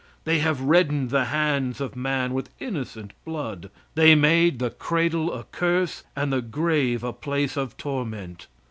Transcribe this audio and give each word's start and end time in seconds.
They 0.23 0.39
have 0.39 0.61
reddened 0.61 1.11
the 1.11 1.25
hands 1.25 1.79
of 1.79 1.95
man 1.95 2.33
with 2.33 2.49
innocent 2.59 3.13
blood. 3.23 3.69
They 3.93 4.15
made 4.15 4.57
the 4.57 4.71
cradle 4.71 5.31
a 5.31 5.43
curse, 5.43 6.03
and 6.15 6.33
the 6.33 6.41
grave 6.41 7.03
a 7.03 7.13
place 7.13 7.55
of 7.55 7.77
torment. 7.77 8.47